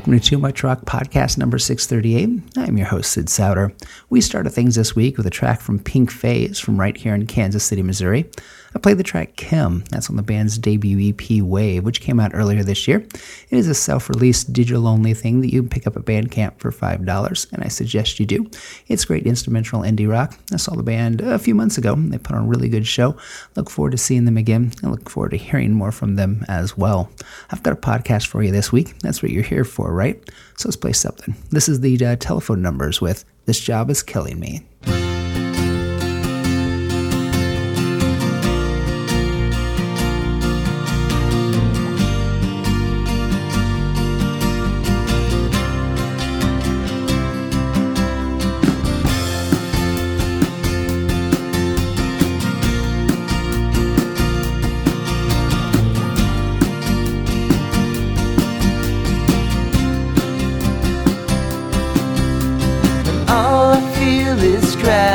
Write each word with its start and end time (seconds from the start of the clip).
welcome 0.00 0.18
to 0.18 0.38
Much 0.38 0.64
Rock 0.64 0.86
Podcast 0.86 1.36
number 1.36 1.58
638. 1.58 2.56
I'm 2.56 2.78
your 2.78 2.86
host, 2.86 3.12
Sid 3.12 3.26
Sowder. 3.26 3.74
We 4.08 4.22
started 4.22 4.48
things 4.48 4.74
this 4.74 4.96
week 4.96 5.18
with 5.18 5.26
a 5.26 5.30
track 5.30 5.60
from 5.60 5.78
Pink 5.78 6.10
Phase 6.10 6.58
from 6.58 6.80
right 6.80 6.96
here 6.96 7.14
in 7.14 7.26
Kansas 7.26 7.64
City, 7.64 7.82
Missouri. 7.82 8.30
I 8.74 8.78
played 8.78 8.98
the 8.98 9.02
track 9.02 9.36
Kim. 9.36 9.84
That's 9.90 10.10
on 10.10 10.16
the 10.16 10.22
band's 10.22 10.56
debut 10.56 11.12
EP 11.12 11.42
Wave, 11.42 11.84
which 11.84 12.00
came 12.00 12.20
out 12.20 12.32
earlier 12.34 12.62
this 12.62 12.86
year. 12.86 12.98
It 12.98 13.58
is 13.58 13.68
a 13.68 13.74
self 13.74 14.08
released 14.08 14.52
digital 14.52 14.86
only 14.86 15.14
thing 15.14 15.40
that 15.40 15.52
you 15.52 15.62
can 15.62 15.68
pick 15.68 15.86
up 15.86 15.96
at 15.96 16.04
Bandcamp 16.04 16.58
for 16.58 16.70
$5, 16.70 17.52
and 17.52 17.64
I 17.64 17.68
suggest 17.68 18.20
you 18.20 18.26
do. 18.26 18.48
It's 18.86 19.04
great 19.04 19.26
instrumental 19.26 19.82
indie 19.82 20.08
rock. 20.08 20.38
I 20.52 20.56
saw 20.56 20.74
the 20.74 20.82
band 20.82 21.20
a 21.20 21.38
few 21.38 21.54
months 21.54 21.78
ago. 21.78 21.94
They 21.96 22.18
put 22.18 22.36
on 22.36 22.44
a 22.44 22.48
really 22.48 22.68
good 22.68 22.86
show. 22.86 23.16
Look 23.56 23.70
forward 23.70 23.92
to 23.92 23.98
seeing 23.98 24.24
them 24.24 24.36
again. 24.36 24.72
I 24.84 24.88
look 24.88 25.10
forward 25.10 25.30
to 25.30 25.36
hearing 25.36 25.74
more 25.74 25.92
from 25.92 26.16
them 26.16 26.44
as 26.48 26.76
well. 26.76 27.10
I've 27.50 27.62
got 27.62 27.72
a 27.72 27.76
podcast 27.76 28.28
for 28.28 28.42
you 28.42 28.52
this 28.52 28.70
week. 28.70 28.98
That's 29.00 29.22
what 29.22 29.32
you're 29.32 29.42
here 29.42 29.64
for, 29.64 29.92
right? 29.92 30.22
So 30.56 30.68
let's 30.68 30.76
play 30.76 30.92
something. 30.92 31.34
This 31.50 31.68
is 31.68 31.80
the 31.80 32.04
uh, 32.04 32.16
telephone 32.16 32.62
numbers 32.62 33.00
with 33.00 33.24
This 33.46 33.60
Job 33.60 33.90
is 33.90 34.02
Killing 34.02 34.38
Me. 34.38 35.19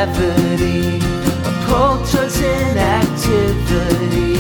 gravity. 0.06 0.98
A 0.98 1.00
culture's 1.66 2.40
inactivity. 2.40 4.36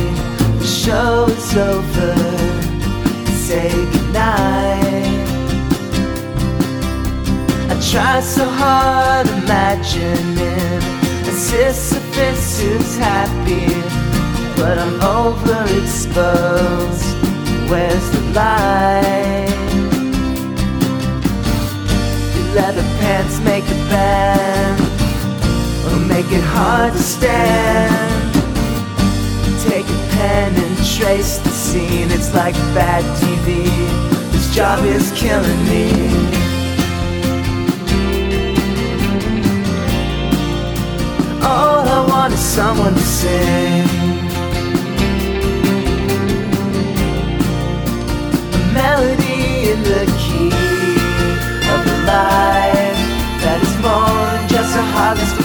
The 0.59 0.65
show 0.65 1.25
is 1.27 1.57
over. 1.57 2.15
Say 3.31 3.71
goodnight. 3.91 5.25
I 7.69 7.71
try 7.91 8.19
so 8.21 8.47
hard 8.47 9.27
imagining 9.27 10.37
a 10.37 11.31
Sisyphus 11.31 12.59
who's 12.61 12.97
happy, 12.97 13.67
but 14.55 14.77
I'm 14.77 14.99
overexposed. 14.99 17.13
Where's 17.69 18.09
the 18.11 18.21
light? 18.33 19.49
Your 22.35 22.47
leather 22.55 22.85
pants 22.99 23.39
make 23.39 23.65
a 23.65 23.75
band 23.89 24.94
make 26.15 26.31
it 26.31 26.43
hard 26.43 26.93
to 26.93 26.99
stand. 26.99 28.33
Take 29.67 29.85
a 29.85 29.99
pen 30.15 30.55
and 30.55 30.77
trace 30.95 31.39
the 31.39 31.49
scene, 31.49 32.09
it's 32.09 32.33
like 32.33 32.55
bad 32.73 33.03
TV. 33.19 33.47
This 34.31 34.47
job 34.55 34.79
is 34.85 35.11
killing 35.11 35.61
me. 35.71 35.85
All 41.43 41.83
I 41.97 42.05
want 42.07 42.33
is 42.33 42.39
someone 42.39 42.93
to 42.93 43.07
sing. 43.19 43.87
A 48.57 48.61
melody 48.73 49.71
in 49.71 49.79
the 49.91 50.03
key 50.23 50.53
of 51.73 51.79
the 51.89 51.97
life 52.13 53.01
that 53.43 53.59
is 53.67 53.75
more 53.83 54.23
than 54.31 54.47
just 54.47 54.77
a 54.77 54.85
heartless. 54.93 55.44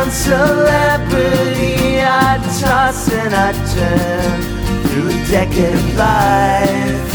underground 0.00 0.12
celebrity. 0.12 2.00
I 2.00 2.38
toss 2.60 3.10
and 3.12 3.34
I 3.34 3.52
turn 3.74 4.42
through 4.84 5.08
a 5.08 5.26
decade 5.28 5.74
of 5.74 5.96
life. 5.96 7.12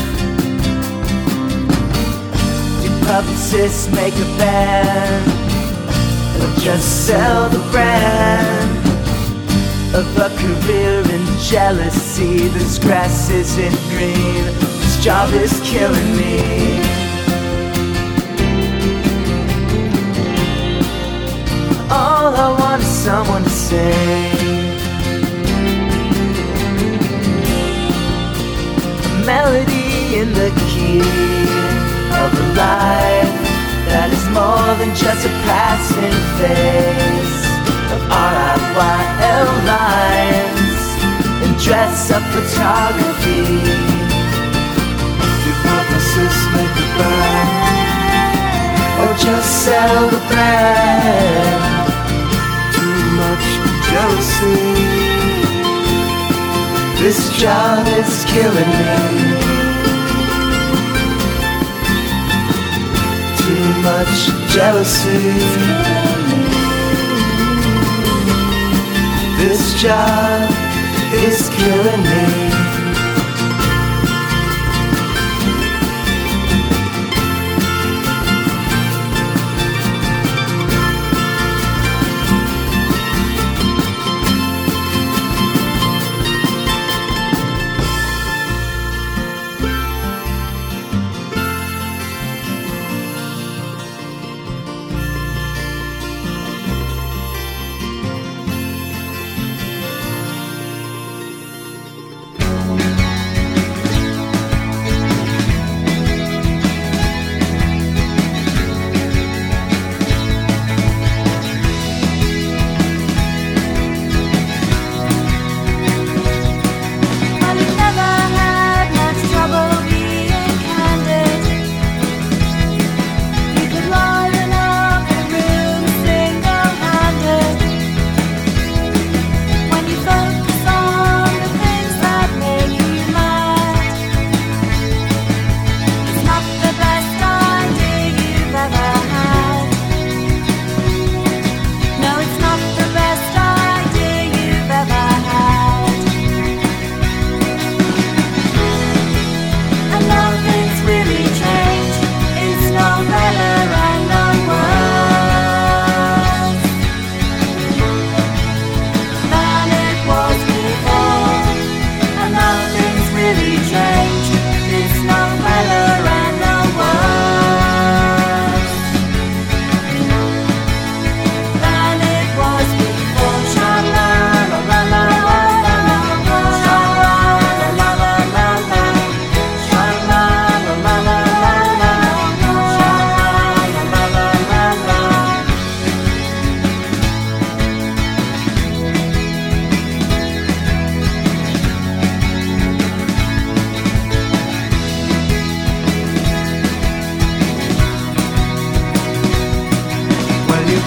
Do 2.81 2.89
publicists 3.05 3.91
make 3.93 4.13
a 4.13 4.37
band? 4.37 5.31
Or 6.41 6.59
just 6.59 7.07
sell 7.07 7.49
the 7.49 7.63
brand 7.71 8.85
of 9.95 10.17
a 10.17 10.29
career 10.37 11.01
in 11.11 11.25
jealousy. 11.39 12.49
This 12.49 12.77
grass 12.77 13.29
isn't 13.29 13.77
green, 13.89 14.43
this 14.81 15.03
job 15.03 15.33
is 15.33 15.59
killing 15.63 16.17
me. 16.17 16.84
All 21.91 22.33
I 22.35 22.49
want 22.59 22.81
is 22.81 22.87
someone 22.87 23.43
to 23.43 23.49
sing. 23.49 24.73
A 29.13 29.25
melody 29.25 30.17
in 30.17 30.33
the 30.33 30.49
key 30.65 31.01
of 32.09 32.29
a 32.33 32.47
life 32.57 33.35
that 33.93 34.09
is 34.11 34.25
more 34.33 34.71
than 34.81 34.95
just 34.95 35.27
a 35.27 35.33
passing 35.45 36.17
phase 36.41 37.45
of 37.93 38.01
RIYL 38.09 39.49
lines 39.69 40.81
and 41.45 41.53
dress 41.61 42.09
up 42.09 42.23
photography. 42.33 43.45
Publicists 45.65 46.45
make 46.53 46.73
the 46.77 46.87
brand 46.97 47.75
or 49.01 49.11
just 49.17 49.63
sell 49.63 50.09
the 50.09 50.21
brand? 50.27 51.74
Jealousy. 54.05 54.55
This 57.01 57.37
job 57.39 57.87
is 57.87 58.23
killing 58.25 58.69
me. 58.69 59.45
too 63.41 63.67
much 63.81 64.29
jealousy. 64.53 65.33
This 69.41 69.73
job 69.81 70.51
is 71.11 71.49
killing 71.49 72.03
me. 72.03 72.54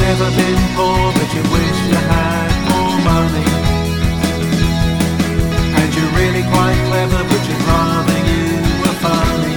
Never 0.09 0.31
been 0.41 0.63
poor, 0.75 1.13
but 1.13 1.29
you 1.37 1.43
wish 1.53 1.79
you 1.91 2.01
had 2.13 2.51
more 2.71 2.97
money. 3.13 3.49
And 5.79 5.89
you're 5.95 6.15
really 6.21 6.45
quite 6.55 6.79
clever, 6.89 7.21
but 7.31 7.43
you'd 7.49 7.65
rather 7.69 8.19
you 8.31 8.45
were 8.81 8.99
funny. 9.05 9.57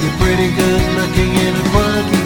You're 0.00 0.16
pretty 0.22 0.48
good 0.62 0.82
looking 0.98 1.32
in 1.46 1.52
a 1.62 1.64
quirky 1.72 2.17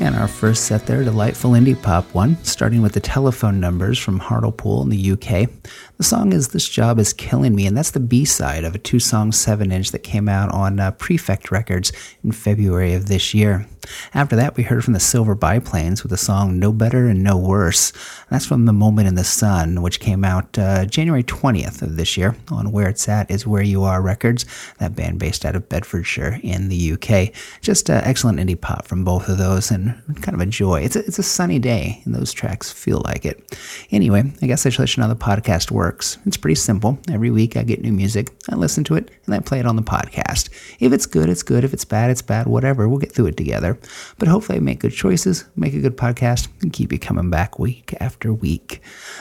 And 0.00 0.16
our 0.16 0.28
first 0.28 0.64
set 0.64 0.86
there, 0.86 1.04
delightful 1.04 1.52
indie 1.52 1.80
pop 1.80 2.04
one, 2.14 2.36
starting 2.44 2.82
with 2.82 2.92
the 2.92 3.00
telephone 3.00 3.60
numbers 3.60 3.98
from 3.98 4.18
Hartlepool 4.18 4.82
in 4.82 4.88
the 4.88 5.12
UK. 5.12 5.48
The 5.96 6.04
song 6.04 6.32
is 6.32 6.48
This 6.48 6.68
Job 6.68 6.98
Is 6.98 7.12
Killing 7.12 7.54
Me, 7.54 7.66
and 7.66 7.76
that's 7.76 7.92
the 7.92 8.00
B 8.00 8.24
side 8.24 8.64
of 8.64 8.74
a 8.74 8.78
two 8.78 8.98
song 8.98 9.30
7 9.30 9.70
inch 9.70 9.92
that 9.92 10.00
came 10.00 10.28
out 10.28 10.50
on 10.52 10.80
uh, 10.80 10.90
Prefect 10.92 11.50
Records 11.50 11.92
in 12.24 12.32
February 12.32 12.94
of 12.94 13.06
this 13.06 13.32
year. 13.34 13.66
After 14.14 14.36
that, 14.36 14.56
we 14.56 14.62
heard 14.62 14.84
from 14.84 14.94
the 14.94 15.00
Silver 15.00 15.34
Biplanes 15.34 16.02
with 16.02 16.10
the 16.10 16.16
song 16.16 16.58
No 16.58 16.72
Better 16.72 17.06
and 17.06 17.22
No 17.22 17.36
Worse. 17.36 17.92
That's 18.30 18.46
from 18.46 18.64
The 18.64 18.72
Moment 18.72 19.08
in 19.08 19.14
the 19.14 19.24
Sun, 19.24 19.82
which 19.82 20.00
came 20.00 20.24
out 20.24 20.58
uh, 20.58 20.84
January 20.86 21.22
20th 21.22 21.82
of 21.82 21.96
this 21.96 22.16
year 22.16 22.36
on 22.50 22.72
Where 22.72 22.88
It's 22.88 23.08
At 23.08 23.30
Is 23.30 23.46
Where 23.46 23.62
You 23.62 23.82
Are 23.82 24.00
Records, 24.00 24.46
that 24.78 24.94
band 24.96 25.18
based 25.18 25.44
out 25.44 25.56
of 25.56 25.68
Bedfordshire 25.68 26.40
in 26.42 26.68
the 26.68 26.92
UK. 26.92 27.34
Just 27.60 27.90
uh, 27.90 28.00
excellent 28.04 28.38
indie 28.38 28.60
pop 28.60 28.86
from 28.86 29.04
both 29.04 29.28
of 29.28 29.38
those 29.38 29.70
and 29.70 29.94
kind 30.22 30.34
of 30.34 30.40
a 30.40 30.46
joy. 30.46 30.80
It's 30.82 30.96
a, 30.96 31.00
it's 31.00 31.18
a 31.18 31.22
sunny 31.22 31.58
day, 31.58 32.00
and 32.04 32.14
those 32.14 32.32
tracks 32.32 32.70
feel 32.70 33.02
like 33.04 33.24
it. 33.24 33.58
Anyway, 33.90 34.32
I 34.42 34.46
guess 34.46 34.66
I 34.66 34.70
should 34.70 34.80
let 34.80 34.96
you 34.96 35.02
know 35.02 35.08
how 35.08 35.14
the 35.14 35.20
podcast 35.20 35.70
works. 35.70 36.18
It's 36.26 36.36
pretty 36.36 36.56
simple. 36.56 36.98
Every 37.10 37.30
week 37.30 37.56
I 37.56 37.62
get 37.62 37.82
new 37.82 37.92
music, 37.92 38.30
I 38.50 38.56
listen 38.56 38.84
to 38.84 38.94
it, 38.94 39.10
and 39.26 39.34
I 39.34 39.40
play 39.40 39.60
it 39.60 39.66
on 39.66 39.76
the 39.76 39.82
podcast. 39.82 40.50
If 40.80 40.92
it's 40.92 41.06
good, 41.06 41.28
it's 41.28 41.42
good. 41.42 41.64
If 41.64 41.72
it's 41.72 41.84
bad, 41.84 42.10
it's 42.10 42.22
bad. 42.22 42.46
Whatever. 42.46 42.88
We'll 42.88 42.98
get 42.98 43.12
through 43.12 43.26
it 43.26 43.36
together. 43.36 43.73
But 44.18 44.28
hopefully, 44.28 44.58
I 44.58 44.60
make 44.60 44.80
good 44.80 44.92
choices, 44.92 45.44
make 45.56 45.74
a 45.74 45.80
good 45.80 45.96
podcast, 45.96 46.48
and 46.62 46.72
keep 46.72 46.92
you 46.92 46.98
coming 46.98 47.30
back 47.30 47.58
week 47.58 47.94
after 48.00 48.32
week. 48.32 48.80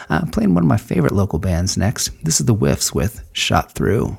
Uh, 0.10 0.26
playing 0.32 0.54
one 0.54 0.64
of 0.64 0.70
my 0.70 0.78
favorite 0.78 1.14
local 1.14 1.40
bands 1.40 1.78
next. 1.78 2.10
This 2.24 2.40
is 2.40 2.46
the 2.46 2.54
Whiffs 2.54 2.94
with 2.94 3.24
Shot 3.34 3.74
Through. 3.74 4.18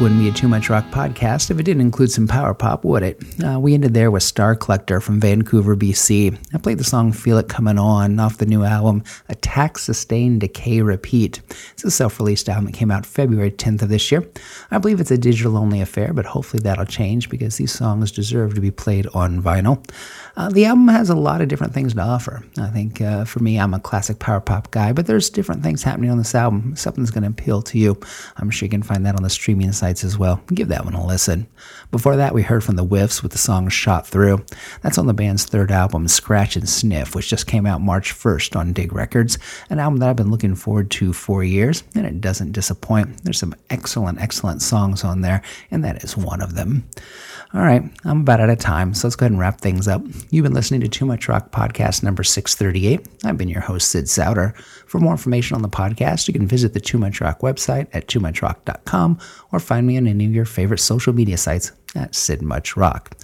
Wouldn't 0.00 0.20
be 0.20 0.28
a 0.28 0.32
Too 0.32 0.46
Much 0.46 0.70
Rock 0.70 0.84
podcast 0.92 1.50
if 1.50 1.58
it 1.58 1.64
didn't 1.64 1.80
include 1.80 2.12
some 2.12 2.28
power 2.28 2.54
pop, 2.54 2.84
would 2.84 3.02
it? 3.02 3.20
Uh, 3.44 3.58
we 3.58 3.74
ended 3.74 3.94
there 3.94 4.12
with 4.12 4.22
Star 4.22 4.54
Collector 4.54 5.00
from 5.00 5.18
Vancouver, 5.18 5.74
BC. 5.74 6.38
I 6.54 6.58
played 6.58 6.78
the 6.78 6.84
song 6.84 7.10
Feel 7.10 7.36
It 7.38 7.48
Coming 7.48 7.80
On 7.80 8.20
off 8.20 8.38
the 8.38 8.46
new 8.46 8.62
album 8.62 9.02
Attack, 9.28 9.76
Sustain, 9.76 10.38
Decay, 10.38 10.82
Repeat. 10.82 11.40
It's 11.72 11.82
a 11.82 11.90
self 11.90 12.20
released 12.20 12.48
album 12.48 12.66
that 12.66 12.74
came 12.74 12.92
out 12.92 13.06
February 13.06 13.50
10th 13.50 13.82
of 13.82 13.88
this 13.88 14.12
year. 14.12 14.24
I 14.70 14.78
believe 14.78 15.00
it's 15.00 15.10
a 15.10 15.18
digital 15.18 15.56
only 15.56 15.80
affair, 15.80 16.12
but 16.12 16.26
hopefully 16.26 16.60
that'll 16.62 16.84
change 16.84 17.28
because 17.28 17.56
these 17.56 17.72
songs 17.72 18.12
deserve 18.12 18.54
to 18.54 18.60
be 18.60 18.70
played 18.70 19.08
on 19.14 19.42
vinyl. 19.42 19.84
Uh, 20.36 20.48
the 20.48 20.64
album 20.66 20.86
has 20.86 21.10
a 21.10 21.16
lot 21.16 21.40
of 21.40 21.48
different 21.48 21.74
things 21.74 21.92
to 21.94 22.00
offer. 22.00 22.44
I 22.58 22.68
think 22.68 23.00
uh, 23.00 23.24
for 23.24 23.40
me, 23.40 23.58
I'm 23.58 23.74
a 23.74 23.80
classic 23.80 24.20
power 24.20 24.40
pop 24.40 24.70
guy, 24.70 24.92
but 24.92 25.06
there's 25.08 25.28
different 25.28 25.64
things 25.64 25.82
happening 25.82 26.10
on 26.10 26.18
this 26.18 26.36
album. 26.36 26.76
Something's 26.76 27.10
going 27.10 27.24
to 27.24 27.30
appeal 27.30 27.60
to 27.62 27.76
you. 27.76 27.98
I'm 28.36 28.48
sure 28.48 28.66
you 28.66 28.70
can 28.70 28.84
find 28.84 29.04
that 29.04 29.16
on 29.16 29.24
the 29.24 29.30
streaming 29.30 29.72
sites 29.88 30.04
as 30.04 30.18
well. 30.18 30.42
Give 30.52 30.68
that 30.68 30.84
one 30.84 30.92
a 30.92 31.06
listen. 31.06 31.46
Before 31.90 32.16
that, 32.16 32.34
we 32.34 32.42
heard 32.42 32.62
from 32.62 32.76
the 32.76 32.84
Whiffs 32.84 33.22
with 33.22 33.32
the 33.32 33.38
song 33.38 33.70
Shot 33.70 34.06
Through. 34.06 34.44
That's 34.82 34.98
on 34.98 35.06
the 35.06 35.14
band's 35.14 35.46
third 35.46 35.70
album, 35.70 36.08
Scratch 36.08 36.56
and 36.56 36.68
Sniff, 36.68 37.14
which 37.14 37.30
just 37.30 37.46
came 37.46 37.64
out 37.64 37.80
March 37.80 38.12
1st 38.12 38.54
on 38.54 38.74
Dig 38.74 38.92
Records, 38.92 39.38
an 39.70 39.78
album 39.78 39.98
that 40.00 40.10
I've 40.10 40.16
been 40.16 40.30
looking 40.30 40.54
forward 40.54 40.90
to 40.90 41.14
for 41.14 41.42
years, 41.42 41.84
and 41.94 42.04
it 42.04 42.20
doesn't 42.20 42.52
disappoint. 42.52 43.24
There's 43.24 43.38
some 43.38 43.54
excellent, 43.70 44.20
excellent 44.20 44.60
songs 44.60 45.04
on 45.04 45.22
there, 45.22 45.40
and 45.70 45.82
that 45.84 46.04
is 46.04 46.18
one 46.18 46.42
of 46.42 46.54
them. 46.54 46.86
All 47.54 47.62
right, 47.62 47.82
I'm 48.04 48.20
about 48.20 48.40
out 48.40 48.50
of 48.50 48.58
time, 48.58 48.92
so 48.92 49.08
let's 49.08 49.16
go 49.16 49.24
ahead 49.24 49.32
and 49.32 49.40
wrap 49.40 49.62
things 49.62 49.88
up. 49.88 50.02
You've 50.30 50.42
been 50.42 50.52
listening 50.52 50.82
to 50.82 50.88
Too 50.88 51.06
Much 51.06 51.28
Rock 51.28 51.50
Podcast 51.50 52.02
number 52.02 52.22
638. 52.22 53.08
I've 53.24 53.38
been 53.38 53.48
your 53.48 53.62
host, 53.62 53.90
Sid 53.90 54.04
Sowder. 54.04 54.54
For 54.86 54.98
more 54.98 55.12
information 55.12 55.54
on 55.54 55.62
the 55.62 55.68
podcast, 55.70 56.28
you 56.28 56.34
can 56.34 56.46
visit 56.46 56.74
the 56.74 56.80
Too 56.80 56.98
Much 56.98 57.22
Rock 57.22 57.40
website 57.40 57.88
at 57.94 58.06
toomuchrock.com 58.06 59.18
or 59.50 59.60
find 59.60 59.86
me 59.86 59.96
on 59.96 60.06
any 60.06 60.26
of 60.26 60.34
your 60.34 60.44
favorite 60.44 60.80
social 60.80 61.14
media 61.14 61.38
sites. 61.38 61.72
At 61.94 62.14
Sid 62.14 62.42
Much 62.42 62.76
Rock. 62.76 63.16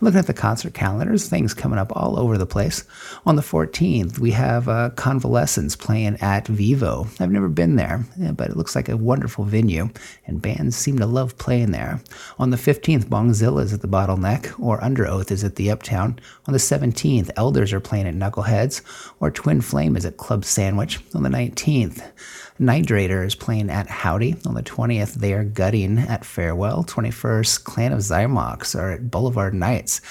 Looking 0.00 0.18
at 0.18 0.26
the 0.26 0.34
concert 0.34 0.74
calendars, 0.74 1.28
things 1.28 1.54
coming 1.54 1.78
up 1.78 1.92
all 1.94 2.18
over 2.18 2.36
the 2.36 2.46
place. 2.46 2.84
On 3.26 3.36
the 3.36 3.42
14th, 3.42 4.18
we 4.18 4.32
have 4.32 4.68
uh, 4.68 4.90
Convalescence 4.90 5.76
playing 5.76 6.16
at 6.20 6.46
Vivo. 6.46 7.06
I've 7.18 7.30
never 7.30 7.48
been 7.48 7.76
there, 7.76 8.04
but 8.34 8.50
it 8.50 8.56
looks 8.56 8.74
like 8.74 8.88
a 8.88 8.96
wonderful 8.96 9.44
venue, 9.44 9.90
and 10.26 10.42
bands 10.42 10.76
seem 10.76 10.98
to 10.98 11.06
love 11.06 11.38
playing 11.38 11.70
there. 11.70 12.00
On 12.38 12.50
the 12.50 12.56
15th, 12.56 13.06
Bongzilla 13.06 13.62
is 13.62 13.72
at 13.72 13.80
the 13.80 13.88
Bottleneck, 13.88 14.58
or 14.60 14.82
Under 14.82 15.06
Oath 15.06 15.30
is 15.30 15.44
at 15.44 15.56
the 15.56 15.70
Uptown. 15.70 16.18
On 16.46 16.52
the 16.52 16.58
17th, 16.58 17.30
Elders 17.36 17.72
are 17.72 17.80
playing 17.80 18.06
at 18.06 18.14
Knuckleheads, 18.14 18.82
or 19.20 19.30
Twin 19.30 19.60
Flame 19.60 19.96
is 19.96 20.04
at 20.04 20.16
Club 20.16 20.44
Sandwich. 20.44 21.00
On 21.14 21.22
the 21.22 21.28
19th, 21.30 22.02
Nightrader 22.60 23.24
is 23.24 23.34
playing 23.34 23.70
at 23.70 23.88
Howdy. 23.88 24.36
On 24.44 24.52
the 24.52 24.62
20th, 24.62 25.14
they 25.14 25.32
are 25.32 25.44
gutting 25.44 25.98
at 25.98 26.26
Farewell. 26.26 26.84
21st, 26.84 27.64
Clan 27.64 27.92
of 27.92 28.00
Xymox 28.00 28.78
are 28.78 28.92
at 28.92 29.10
Boulevard 29.10 29.54
Nights. 29.54 30.02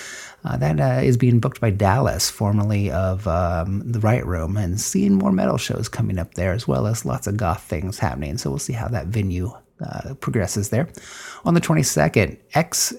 Uh, 0.44 0.58
that 0.58 0.80
uh, 0.80 1.02
is 1.04 1.16
being 1.16 1.40
booked 1.40 1.62
by 1.62 1.70
Dallas, 1.70 2.30
formerly 2.30 2.90
of 2.90 3.28
um, 3.28 3.84
the 3.86 4.00
Right 4.00 4.26
Room, 4.26 4.58
and 4.58 4.82
seeing 4.82 5.14
more 5.14 5.32
metal 5.32 5.58
shows 5.58 5.88
coming 5.88 6.18
up 6.18 6.34
there, 6.34 6.54
as 6.54 6.68
well 6.68 6.88
as 6.88 7.06
lots 7.06 7.28
of 7.28 7.38
goth 7.38 7.62
things 7.62 8.00
happening. 8.00 8.38
So 8.38 8.50
we'll 8.50 8.60
see 8.60 8.74
how 8.74 8.88
that 8.88 9.08
venue 9.08 9.52
uh, 9.86 10.16
progresses 10.16 10.70
there. 10.70 10.90
On 11.46 11.54
the 11.54 11.62
22nd, 11.62 12.38
X 12.56 12.94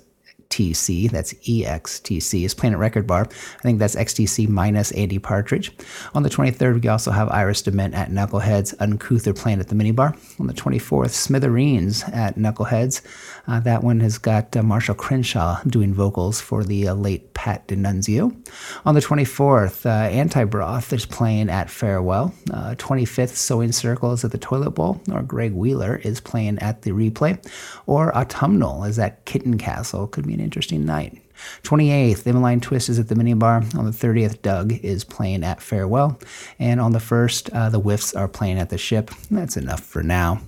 XTC, 0.51 1.11
that's 1.11 1.33
EXTC, 1.35 2.45
is 2.45 2.55
playing 2.55 2.75
at 2.75 2.81
Record 2.81 3.07
Bar. 3.07 3.23
I 3.23 3.63
think 3.63 3.79
that's 3.79 3.95
XTC 3.95 4.49
minus 4.49 4.91
Andy 4.93 5.19
Partridge. 5.19 5.73
On 6.15 6.23
the 6.23 6.29
23rd, 6.29 6.83
we 6.83 6.89
also 6.89 7.13
have 7.13 7.29
Iris 7.31 7.63
DeMent 7.63 7.95
at 7.95 8.11
Knuckleheads. 8.11 8.75
Uncouth 8.81 9.27
are 9.27 9.33
playing 9.35 9.61
at 9.61 9.69
the 9.69 9.75
Minibar. 9.75 10.17
On 10.41 10.47
the 10.47 10.53
24th, 10.53 11.11
Smithereens 11.11 12.03
at 12.13 12.37
Knuckleheads. 12.37 13.01
Uh, 13.47 13.61
that 13.61 13.85
one 13.85 14.01
has 14.01 14.19
got 14.19 14.57
uh, 14.57 14.63
Marshall 14.63 14.95
Crenshaw 14.95 15.63
doing 15.65 15.95
vocals 15.95 16.41
for 16.41 16.65
the 16.65 16.89
uh, 16.89 16.95
late 16.95 17.30
Pat 17.41 17.67
DiNizio. 17.69 18.37
On 18.85 18.95
the 18.95 19.01
24th, 19.01 19.87
uh, 19.87 19.89
Anti 19.89 20.45
Broth 20.45 20.93
is 20.93 21.07
playing 21.07 21.49
at 21.49 21.71
Farewell. 21.71 22.35
25th, 22.51 23.31
Sewing 23.31 23.73
Circle 23.73 24.13
is 24.13 24.23
at 24.27 24.31
the 24.31 24.37
Toilet 24.37 24.73
Bowl, 24.73 25.01
or 25.11 25.23
Greg 25.23 25.55
Wheeler 25.55 25.97
is 25.97 26.21
playing 26.21 26.59
at 26.59 26.83
the 26.83 26.91
Replay, 26.91 27.43
or 27.87 28.15
Autumnal 28.15 28.85
is 28.85 28.99
at 28.99 29.25
Kitten 29.25 29.57
Castle. 29.57 30.07
Could 30.07 30.27
be 30.27 30.35
an 30.35 30.41
interesting 30.41 30.85
night. 30.85 31.19
28th, 31.63 32.27
Emmeline 32.27 32.61
Twist 32.61 32.89
is 32.89 32.99
at 32.99 33.09
the 33.09 33.15
minibar. 33.15 33.75
On 33.77 33.85
the 33.85 33.91
30th, 33.91 34.43
Doug 34.43 34.73
is 34.85 35.05
playing 35.05 35.45
at 35.45 35.61
Farewell. 35.61 36.19
And 36.59 36.81
on 36.81 36.93
the 36.93 36.99
1st, 36.99 37.55
uh, 37.55 37.71
the 37.71 37.81
Whiffs 37.81 38.15
are 38.15 38.29
playing 38.29 38.59
at 38.59 38.71
the 38.71 38.79
ship. 38.79 39.11
That's 39.31 39.57
enough 39.57 39.81
for 39.81 40.03
now. 40.03 40.41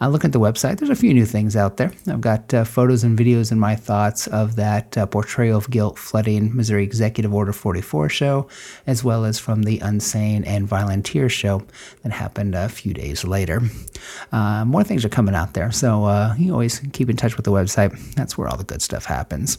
I 0.00 0.08
look 0.08 0.24
at 0.24 0.32
the 0.32 0.40
website. 0.40 0.78
There's 0.78 0.90
a 0.90 0.96
few 0.96 1.14
new 1.14 1.26
things 1.26 1.56
out 1.56 1.76
there. 1.76 1.92
I've 2.08 2.20
got 2.20 2.52
uh, 2.52 2.64
photos 2.64 3.04
and 3.04 3.18
videos 3.18 3.50
and 3.50 3.60
my 3.60 3.76
thoughts 3.76 4.26
of 4.26 4.56
that 4.56 4.96
uh, 4.96 5.06
Portrayal 5.06 5.58
of 5.58 5.70
Guilt 5.70 5.98
flooding 5.98 6.54
Missouri 6.54 6.84
Executive 6.84 7.32
Order 7.32 7.52
44 7.52 8.08
show, 8.08 8.48
as 8.86 9.04
well 9.04 9.24
as 9.24 9.38
from 9.38 9.62
the 9.62 9.78
Unsane 9.78 10.46
and 10.46 10.66
Volunteer 10.66 11.28
show 11.28 11.62
that 12.02 12.12
happened 12.12 12.54
a 12.54 12.68
few 12.68 12.92
days 12.92 13.24
later. 13.24 13.62
Uh, 14.32 14.64
more 14.64 14.84
things 14.84 15.04
are 15.04 15.08
coming 15.08 15.34
out 15.34 15.54
there, 15.54 15.70
so 15.70 16.04
uh, 16.04 16.34
you 16.38 16.52
always 16.52 16.80
keep 16.92 17.08
in 17.08 17.16
touch 17.16 17.36
with 17.36 17.44
the 17.44 17.52
website. 17.52 18.14
That's 18.14 18.36
where 18.36 18.48
all 18.48 18.56
the 18.56 18.64
good 18.64 18.82
stuff 18.82 19.04
happens. 19.04 19.58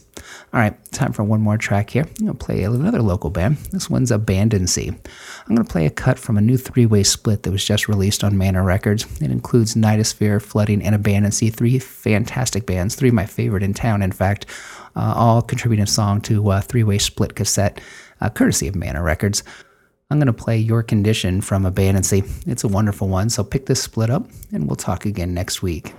All 0.52 0.60
right, 0.60 0.75
time 0.90 1.12
for 1.12 1.24
one 1.24 1.40
more 1.40 1.56
track 1.58 1.90
here. 1.90 2.04
I'm 2.04 2.26
going 2.26 2.38
to 2.38 2.44
play 2.44 2.62
another 2.64 3.02
local 3.02 3.30
band. 3.30 3.56
This 3.70 3.90
one's 3.90 4.10
Abandoncy. 4.10 4.88
I'm 4.88 5.54
going 5.54 5.66
to 5.66 5.72
play 5.72 5.86
a 5.86 5.90
cut 5.90 6.18
from 6.18 6.36
a 6.36 6.40
new 6.40 6.56
three 6.56 6.86
way 6.86 7.02
split 7.02 7.42
that 7.42 7.50
was 7.50 7.64
just 7.64 7.88
released 7.88 8.24
on 8.24 8.38
Manor 8.38 8.62
Records. 8.62 9.04
It 9.20 9.30
includes 9.30 9.74
Nightosphere, 9.74 10.40
Flooding, 10.40 10.82
and 10.82 10.94
Abandoncy, 10.94 11.52
three 11.52 11.78
fantastic 11.78 12.66
bands, 12.66 12.94
three 12.94 13.08
of 13.08 13.14
my 13.14 13.26
favorite 13.26 13.62
in 13.62 13.74
town, 13.74 14.02
in 14.02 14.12
fact, 14.12 14.46
uh, 14.96 15.14
all 15.16 15.42
contributing 15.42 15.84
a 15.84 15.86
song 15.86 16.20
to 16.22 16.50
a 16.50 16.60
three 16.60 16.84
way 16.84 16.98
split 16.98 17.34
cassette, 17.34 17.80
uh, 18.20 18.30
courtesy 18.30 18.68
of 18.68 18.74
Manor 18.74 19.02
Records. 19.02 19.42
I'm 20.10 20.18
going 20.18 20.26
to 20.28 20.32
play 20.32 20.56
Your 20.56 20.84
Condition 20.84 21.40
from 21.40 21.64
Abandoncy. 21.64 22.46
It's 22.46 22.62
a 22.62 22.68
wonderful 22.68 23.08
one, 23.08 23.28
so 23.28 23.42
pick 23.42 23.66
this 23.66 23.82
split 23.82 24.08
up, 24.08 24.28
and 24.52 24.66
we'll 24.68 24.76
talk 24.76 25.04
again 25.04 25.34
next 25.34 25.62
week. 25.62 25.92